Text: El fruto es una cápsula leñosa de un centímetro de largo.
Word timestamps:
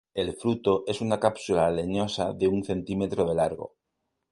El 0.21 0.33
fruto 0.35 0.83
es 0.87 0.99
una 0.99 1.19
cápsula 1.19 1.69
leñosa 1.69 2.33
de 2.33 2.47
un 2.47 2.63
centímetro 2.63 3.23
de 3.29 3.35
largo. 3.35 3.75